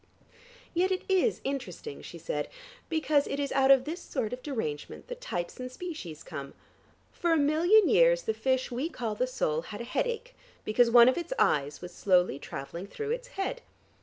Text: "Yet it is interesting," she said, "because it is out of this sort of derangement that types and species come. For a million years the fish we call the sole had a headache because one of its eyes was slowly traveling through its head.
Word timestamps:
"Yet 0.73 0.91
it 0.91 1.03
is 1.07 1.41
interesting," 1.43 2.01
she 2.01 2.17
said, 2.17 2.47
"because 2.89 3.27
it 3.27 3.39
is 3.39 3.51
out 3.51 3.69
of 3.69 3.85
this 3.85 4.01
sort 4.01 4.33
of 4.33 4.41
derangement 4.41 5.07
that 5.09 5.21
types 5.21 5.59
and 5.59 5.71
species 5.71 6.23
come. 6.23 6.55
For 7.11 7.33
a 7.33 7.37
million 7.37 7.87
years 7.87 8.23
the 8.23 8.33
fish 8.33 8.71
we 8.71 8.89
call 8.89 9.13
the 9.13 9.27
sole 9.27 9.61
had 9.61 9.79
a 9.81 9.83
headache 9.83 10.33
because 10.65 10.89
one 10.89 11.07
of 11.07 11.19
its 11.19 11.33
eyes 11.37 11.81
was 11.81 11.93
slowly 11.93 12.39
traveling 12.39 12.87
through 12.87 13.11
its 13.11 13.27
head. 13.37 13.61